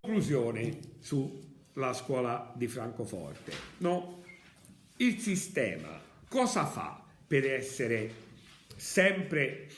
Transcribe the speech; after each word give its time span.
Conclusione 0.00 0.80
sulla 0.98 1.92
scuola 1.92 2.52
di 2.56 2.66
Francoforte. 2.66 3.52
No? 3.78 4.24
Il 4.96 5.20
sistema 5.20 6.00
cosa 6.28 6.66
fa 6.66 7.00
per 7.28 7.48
essere 7.48 8.12
sempre 8.74 9.68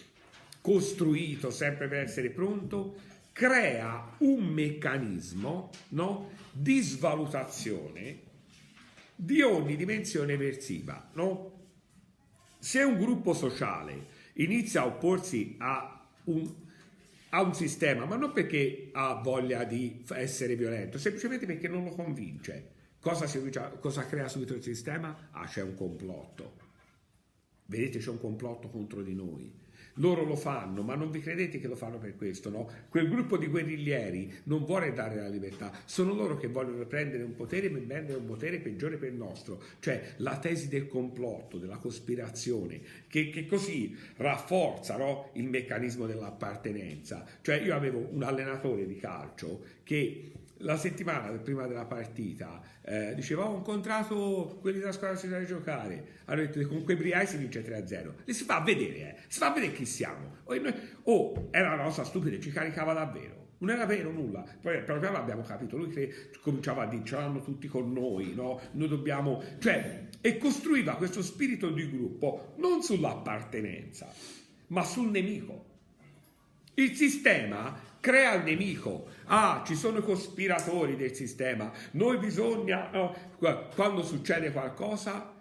costruito, 0.62 1.50
sempre 1.50 1.86
per 1.86 1.98
essere 1.98 2.30
pronto? 2.30 2.94
Crea 3.32 4.14
un 4.20 4.46
meccanismo 4.46 5.68
no? 5.88 6.30
di 6.50 6.80
svalutazione 6.80 8.20
di 9.14 9.42
ogni 9.42 9.76
dimensione 9.76 10.32
eversiva. 10.32 11.10
No? 11.12 11.59
Se 12.60 12.82
un 12.82 12.98
gruppo 12.98 13.32
sociale 13.32 14.06
inizia 14.34 14.82
a 14.82 14.86
opporsi 14.86 15.56
a 15.58 16.06
un, 16.24 16.54
a 17.30 17.42
un 17.42 17.54
sistema, 17.54 18.04
ma 18.04 18.16
non 18.16 18.32
perché 18.32 18.90
ha 18.92 19.14
voglia 19.14 19.64
di 19.64 20.04
essere 20.10 20.56
violento, 20.56 20.98
semplicemente 20.98 21.46
perché 21.46 21.68
non 21.68 21.84
lo 21.84 21.90
convince, 21.90 22.72
cosa, 23.00 23.26
si, 23.26 23.40
cosa 23.80 24.04
crea 24.04 24.28
subito 24.28 24.54
il 24.54 24.62
sistema? 24.62 25.30
Ah, 25.32 25.46
c'è 25.46 25.62
un 25.62 25.74
complotto. 25.74 26.58
Vedete, 27.64 27.98
c'è 27.98 28.10
un 28.10 28.20
complotto 28.20 28.68
contro 28.68 29.02
di 29.02 29.14
noi 29.14 29.50
loro 30.00 30.24
lo 30.24 30.36
fanno, 30.36 30.82
ma 30.82 30.94
non 30.94 31.10
vi 31.10 31.20
credete 31.20 31.60
che 31.60 31.68
lo 31.68 31.76
fanno 31.76 31.98
per 31.98 32.16
questo, 32.16 32.50
no? 32.50 32.68
Quel 32.88 33.08
gruppo 33.08 33.36
di 33.36 33.46
guerriglieri 33.46 34.40
non 34.44 34.64
vuole 34.64 34.92
dare 34.92 35.16
la 35.16 35.28
libertà, 35.28 35.70
sono 35.84 36.14
loro 36.14 36.36
che 36.36 36.48
vogliono 36.48 36.84
prendere 36.86 37.22
un 37.22 37.34
potere 37.34 37.66
e 37.66 37.70
prendere 37.70 38.18
un 38.18 38.26
potere 38.26 38.58
peggiore 38.58 38.96
per 38.96 39.10
il 39.10 39.16
nostro, 39.16 39.62
cioè 39.78 40.14
la 40.16 40.38
tesi 40.38 40.68
del 40.68 40.88
complotto, 40.88 41.58
della 41.58 41.76
cospirazione, 41.76 42.80
che, 43.06 43.30
che 43.30 43.46
così 43.46 43.96
rafforza 44.16 44.96
no? 44.96 45.30
il 45.34 45.48
meccanismo 45.48 46.06
dell'appartenenza. 46.06 47.24
Cioè 47.40 47.56
io 47.60 47.74
avevo 47.74 48.08
un 48.10 48.22
allenatore 48.22 48.86
di 48.86 48.96
calcio 48.96 49.78
che 49.84 50.32
la 50.62 50.76
settimana 50.76 51.30
prima 51.38 51.66
della 51.66 51.84
partita 51.84 52.60
eh, 52.82 53.14
diceva 53.14 53.48
ho 53.48 53.56
incontrato 53.56 54.58
quelli 54.60 54.78
della 54.78 54.92
squadra 54.92 55.38
di 55.38 55.46
giocare 55.46 56.18
hanno 56.24 56.40
detto 56.40 56.66
con 56.66 56.82
quei 56.84 56.96
Briai 56.96 57.26
si 57.26 57.36
vince 57.36 57.64
3-0 57.64 58.12
e 58.24 58.32
si 58.32 58.44
fa 58.44 58.60
vedere 58.60 58.98
eh. 58.98 59.14
si 59.28 59.38
fa 59.38 59.50
vedere 59.52 59.72
chi 59.72 59.84
siamo 59.90 60.38
o, 60.44 60.54
oh, 61.04 61.48
era 61.50 61.74
una 61.74 61.84
cosa 61.84 62.04
stupida 62.04 62.38
ci 62.40 62.50
caricava 62.50 62.92
davvero 62.92 63.48
non 63.58 63.70
era 63.70 63.84
vero 63.84 64.10
nulla 64.10 64.44
poi 64.60 64.82
piano 64.82 65.16
abbiamo 65.16 65.42
capito 65.42 65.76
lui 65.76 65.90
che 65.90 66.30
cominciava 66.40 66.84
a 66.84 66.86
dire 66.86 67.04
ce 67.04 67.16
l'hanno 67.16 67.42
tutti 67.42 67.68
con 67.68 67.92
noi 67.92 68.34
no? 68.34 68.60
noi 68.72 68.88
dobbiamo 68.88 69.42
cioè 69.58 70.08
e 70.20 70.38
costruiva 70.38 70.96
questo 70.96 71.22
spirito 71.22 71.70
di 71.70 71.90
gruppo 71.90 72.54
non 72.56 72.82
sull'appartenenza 72.82 74.08
ma 74.68 74.84
sul 74.84 75.10
nemico 75.10 75.66
il 76.74 76.94
sistema 76.94 77.88
crea 78.00 78.34
il 78.34 78.44
nemico. 78.44 79.06
Ah, 79.26 79.62
ci 79.64 79.76
sono 79.76 79.98
i 79.98 80.02
cospiratori 80.02 80.96
del 80.96 81.14
sistema. 81.14 81.70
Noi 81.92 82.18
bisogna, 82.18 82.88
no, 82.90 83.14
quando 83.74 84.02
succede 84.02 84.50
qualcosa, 84.50 85.34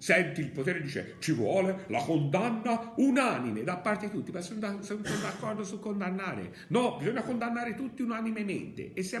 senti 0.00 0.40
il 0.40 0.50
potere 0.50 0.80
dice 0.80 1.16
ci 1.18 1.32
vuole 1.32 1.84
la 1.88 2.00
condanna 2.00 2.94
unanime 2.96 3.62
da 3.62 3.76
parte 3.76 4.06
di 4.06 4.12
tutti, 4.12 4.32
ma 4.32 4.40
sono, 4.40 4.58
da, 4.58 4.78
sono 4.80 5.02
d'accordo 5.20 5.62
su 5.62 5.78
condannare. 5.78 6.54
No, 6.68 6.96
bisogna 6.96 7.22
condannare 7.22 7.74
tutti 7.74 8.00
unanimemente 8.00 8.92
e 8.94 9.02
se 9.02 9.20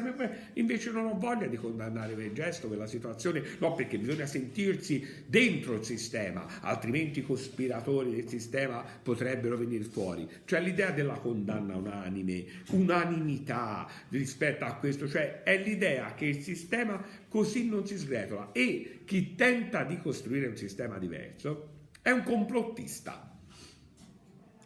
invece 0.54 0.90
non 0.90 1.04
ho 1.04 1.18
voglia 1.18 1.46
di 1.46 1.56
condannare 1.56 2.14
quel 2.14 2.32
gesto, 2.32 2.68
quella 2.68 2.86
situazione, 2.86 3.42
no, 3.58 3.74
perché 3.74 3.98
bisogna 3.98 4.24
sentirsi 4.24 5.06
dentro 5.26 5.74
il 5.74 5.84
sistema, 5.84 6.46
altrimenti 6.60 7.18
i 7.18 7.24
cospiratori 7.24 8.14
del 8.14 8.28
sistema 8.28 8.82
potrebbero 9.02 9.58
venire 9.58 9.84
fuori. 9.84 10.26
Cioè 10.46 10.60
l'idea 10.62 10.90
della 10.90 11.14
condanna 11.14 11.76
unanime, 11.76 12.44
unanimità 12.70 13.86
rispetto 14.08 14.64
a 14.64 14.74
questo, 14.76 15.06
cioè 15.06 15.42
è 15.42 15.62
l'idea 15.62 16.14
che 16.14 16.24
il 16.24 16.42
sistema 16.42 17.04
così 17.28 17.68
non 17.68 17.86
si 17.86 17.98
sgretola 17.98 18.52
e 18.52 19.00
chi 19.04 19.34
tenta 19.34 19.84
di 19.84 19.98
costruire 20.00 20.46
un 20.46 20.56
sistema 20.56 20.68
diverso 20.98 21.78
è 22.02 22.10
un 22.10 22.22
complottista. 22.22 23.28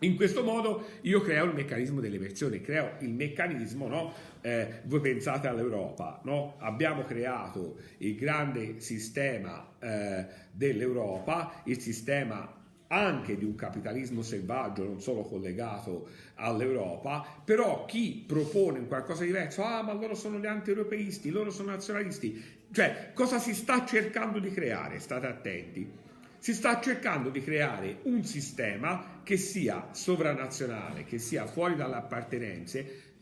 In 0.00 0.16
questo 0.16 0.42
modo 0.42 0.84
io 1.02 1.20
creo 1.20 1.44
il 1.44 1.54
meccanismo 1.54 2.00
dell'eversione, 2.00 2.60
creo 2.60 2.96
il 3.00 3.10
meccanismo, 3.10 3.88
no? 3.88 4.12
eh, 4.42 4.82
voi 4.84 5.00
pensate 5.00 5.48
all'Europa, 5.48 6.20
no? 6.24 6.56
abbiamo 6.58 7.04
creato 7.04 7.78
il 7.98 8.14
grande 8.14 8.80
sistema 8.80 9.76
eh, 9.78 10.26
dell'Europa, 10.52 11.62
il 11.64 11.80
sistema 11.80 12.63
anche 12.88 13.36
di 13.36 13.44
un 13.44 13.54
capitalismo 13.54 14.22
selvaggio, 14.22 14.84
non 14.84 15.00
solo 15.00 15.22
collegato 15.22 16.08
all'Europa, 16.34 17.24
però 17.44 17.84
chi 17.86 18.24
propone 18.26 18.78
un 18.78 18.88
qualcosa 18.88 19.22
di 19.22 19.28
diverso, 19.28 19.62
ah 19.64 19.82
ma 19.82 19.92
loro 19.92 20.14
sono 20.14 20.38
gli 20.38 20.46
anti-europeisti, 20.46 21.30
loro 21.30 21.50
sono 21.50 21.70
nazionalisti, 21.70 22.42
cioè 22.70 23.10
cosa 23.14 23.38
si 23.38 23.54
sta 23.54 23.84
cercando 23.84 24.38
di 24.38 24.50
creare? 24.50 24.98
State 24.98 25.26
attenti. 25.26 26.02
Si 26.38 26.52
sta 26.52 26.78
cercando 26.80 27.30
di 27.30 27.42
creare 27.42 28.00
un 28.02 28.22
sistema 28.22 29.20
che 29.22 29.38
sia 29.38 29.88
sovranazionale, 29.92 31.04
che 31.04 31.18
sia 31.18 31.46
fuori 31.46 31.74
dalle 31.74 31.94
appartenenze, 31.94 33.13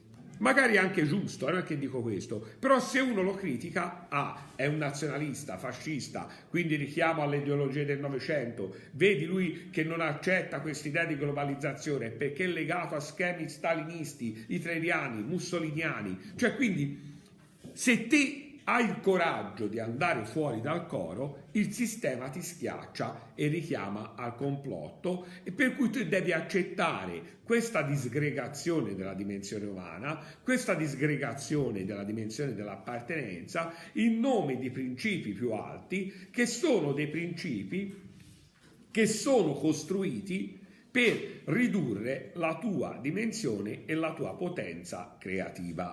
magari 0.43 0.77
anche 0.77 1.07
giusto, 1.07 1.49
non 1.49 1.61
è 1.61 1.63
che 1.63 1.79
dico 1.79 2.03
questo, 2.03 2.45
però 2.59 2.81
se 2.81 2.99
uno 2.99 3.23
lo 3.23 3.35
critica, 3.35 4.07
ah, 4.09 4.51
è 4.57 4.67
un 4.67 4.77
nazionalista, 4.77 5.57
fascista, 5.57 6.29
quindi 6.51 6.75
richiamo 6.75 7.23
alle 7.23 7.39
ideologie 7.39 7.85
del 7.85 8.01
Novecento, 8.01 8.75
vedi 8.93 9.25
lui 9.25 9.69
che 9.71 9.85
non 9.85 10.01
accetta 10.01 10.61
questa 10.61 10.89
idea 10.89 11.05
di 11.05 11.17
globalizzazione 11.17 12.11
perché 12.11 12.45
è 12.45 12.49
legato 12.49 12.97
a 12.97 13.01
schemi 13.01 13.49
stalinisti, 13.49 14.47
hitleriani, 14.49 15.23
mussoliniani, 15.23 16.33
cioè 16.37 16.55
quindi 16.57 17.11
se 17.73 18.09
te 18.09 18.52
hai 18.65 18.85
il 18.85 19.01
coraggio 19.01 19.67
di 19.67 19.79
andare 19.79 20.25
fuori 20.25 20.61
dal 20.61 20.87
coro, 20.87 21.49
il 21.53 21.73
sistema 21.73 22.29
ti 22.29 22.43
schiaccia 22.43 23.33
e 23.35 23.49
richiama 23.49 24.15
al 24.15 24.35
complotto 24.37 25.27
e 25.43 25.53
per 25.53 25.75
cui 25.75 25.91
tu 25.91 26.05
devi 26.05 26.33
accettare 26.33 27.41
questa 27.43 27.83
disgregazione 27.83 28.95
della 28.95 29.15
dimensione 29.15 29.67
umana, 29.67 30.21
questa 30.43 30.75
disgregazione 30.75 31.85
della 31.85 32.05
dimensione 32.05 32.55
dell'appartenenza 32.55 33.73
in 33.95 34.21
nome 34.21 34.59
di 34.59 34.71
principi 34.71 35.33
più 35.33 35.53
alti 35.53 36.29
che 36.31 36.47
sono 36.47 36.93
dei 36.93 37.09
principi 37.09 38.11
che 38.91 39.07
sono 39.07 39.55
costruiti 39.55 40.61
per 40.91 41.41
ridurre 41.47 42.33
la 42.35 42.59
tua 42.59 42.99
dimensione 43.01 43.87
e 43.87 43.95
la 43.95 44.13
tua 44.13 44.37
potenza 44.37 45.17
creativa. 45.19 45.91